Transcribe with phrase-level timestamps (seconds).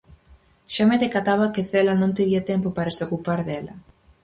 [0.73, 3.73] Xa me decataba que Cela non tería tempo para se ocupar dela.